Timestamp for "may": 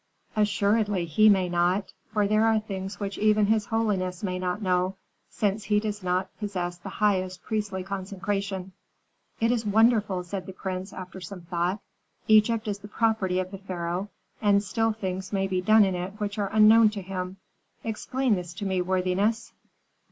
1.29-1.47, 4.23-4.39, 15.31-15.45